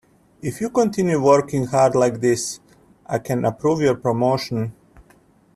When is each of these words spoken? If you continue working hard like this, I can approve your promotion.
If 0.41 0.61
you 0.61 0.71
continue 0.71 1.21
working 1.23 1.67
hard 1.67 1.93
like 1.93 2.21
this, 2.21 2.59
I 3.05 3.19
can 3.19 3.45
approve 3.45 3.81
your 3.81 3.93
promotion. 3.93 4.73